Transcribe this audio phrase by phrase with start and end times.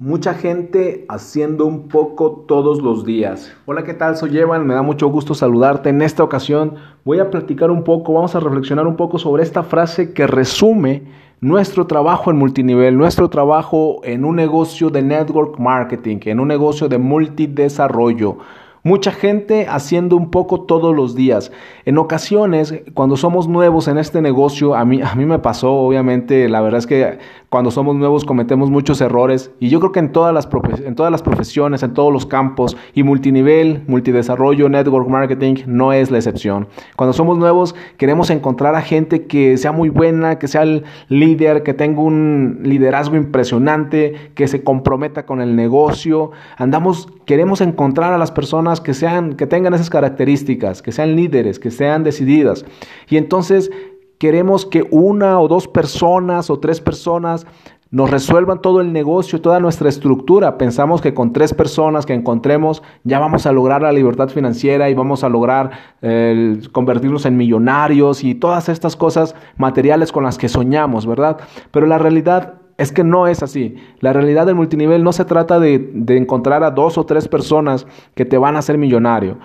[0.00, 3.54] Mucha gente haciendo un poco todos los días.
[3.64, 4.16] Hola, ¿qué tal?
[4.16, 5.90] Soy Evan, me da mucho gusto saludarte.
[5.90, 6.74] En esta ocasión
[7.04, 11.04] voy a platicar un poco, vamos a reflexionar un poco sobre esta frase que resume
[11.40, 16.88] nuestro trabajo en multinivel, nuestro trabajo en un negocio de network marketing, en un negocio
[16.88, 18.38] de multidesarrollo.
[18.86, 21.50] Mucha gente haciendo un poco todos los días.
[21.86, 26.50] En ocasiones, cuando somos nuevos en este negocio, a mí, a mí me pasó, obviamente,
[26.50, 27.18] la verdad es que
[27.54, 30.48] cuando somos nuevos cometemos muchos errores y yo creo que en todas las,
[30.84, 36.10] en todas las profesiones, en todos los campos y multinivel, multidesarrollo, network marketing no es
[36.10, 36.66] la excepción.
[36.96, 41.62] Cuando somos nuevos queremos encontrar a gente que sea muy buena, que sea el líder,
[41.62, 46.32] que tenga un liderazgo impresionante, que se comprometa con el negocio.
[46.56, 51.58] Andamos, queremos encontrar a las personas que sean, que tengan esas características, que sean líderes,
[51.58, 52.64] que sean decididas.
[53.08, 53.70] Y entonces
[54.18, 57.46] queremos que una o dos personas o tres personas
[57.90, 60.58] nos resuelvan todo el negocio, toda nuestra estructura.
[60.58, 64.94] Pensamos que con tres personas que encontremos ya vamos a lograr la libertad financiera y
[64.94, 65.70] vamos a lograr
[66.72, 71.38] convertirnos en millonarios y todas estas cosas materiales con las que soñamos, ¿verdad?
[71.70, 73.76] Pero la realidad es que no es así.
[74.00, 77.86] La realidad del multinivel no se trata de, de, encontrar a dos o tres personas
[78.14, 79.38] que te van a hacer millonario.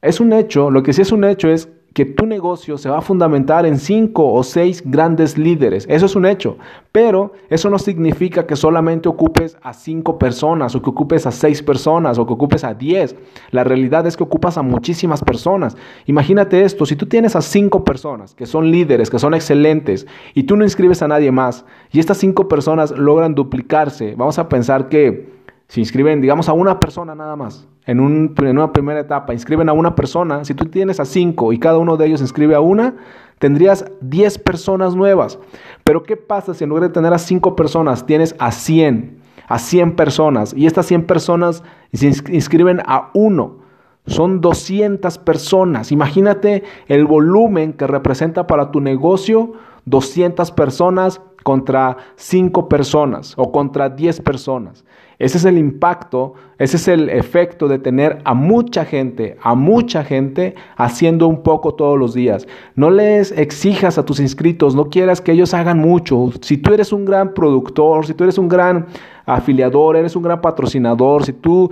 [0.00, 1.68] Es un hecho, lo que sí es un hecho es
[1.98, 5.84] que tu negocio se va a fundamentar en cinco o seis grandes líderes.
[5.88, 6.56] Eso es un hecho.
[6.92, 11.60] Pero eso no significa que solamente ocupes a cinco personas o que ocupes a seis
[11.60, 13.16] personas o que ocupes a diez.
[13.50, 15.76] La realidad es que ocupas a muchísimas personas.
[16.06, 20.44] Imagínate esto, si tú tienes a cinco personas que son líderes, que son excelentes y
[20.44, 24.88] tú no inscribes a nadie más y estas cinco personas logran duplicarse, vamos a pensar
[24.88, 25.37] que
[25.68, 29.68] si inscriben, digamos, a una persona nada más, en, un, en, una primera etapa, inscriben
[29.68, 32.60] a una persona, si tú tienes a cinco y cada uno de ellos inscribe a
[32.60, 32.96] una,
[33.38, 35.38] tendrías diez personas nuevas.
[35.84, 39.58] Pero ¿qué pasa si en lugar de tener a cinco personas, tienes a cien, a
[39.58, 43.58] cien personas, y estas cien personas se inscriben a uno?
[44.06, 45.92] Son 200 personas.
[45.92, 49.52] Imagínate el volumen que representa para tu negocio
[49.84, 54.84] 200 personas contra 5 personas o contra 10 personas.
[55.18, 60.04] Ese es el impacto, ese es el efecto de tener a mucha gente, a mucha
[60.04, 62.46] gente haciendo un poco todos los días.
[62.76, 66.30] No les exijas a tus inscritos, no quieras que ellos hagan mucho.
[66.40, 68.86] Si tú eres un gran productor, si tú eres un gran
[69.26, 71.68] afiliador, eres un gran patrocinador, si tú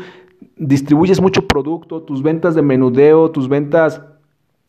[0.56, 4.02] distribuyes mucho producto, tus ventas de menudeo, tus ventas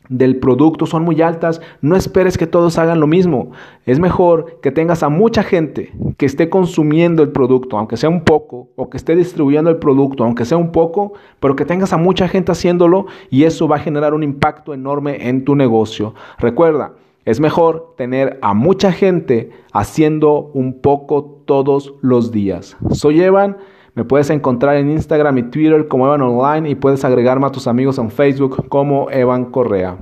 [0.09, 3.51] del producto son muy altas, no esperes que todos hagan lo mismo.
[3.85, 8.23] Es mejor que tengas a mucha gente que esté consumiendo el producto, aunque sea un
[8.23, 11.97] poco, o que esté distribuyendo el producto, aunque sea un poco, pero que tengas a
[11.97, 16.13] mucha gente haciéndolo y eso va a generar un impacto enorme en tu negocio.
[16.37, 16.93] Recuerda,
[17.25, 22.77] es mejor tener a mucha gente haciendo un poco todos los días.
[22.91, 23.57] Soy Evan.
[23.95, 27.65] Me puedes encontrar en Instagram y Twitter como Evan Online y puedes agregarme a tus
[27.65, 29.95] amigos en Facebook como Evan Correa.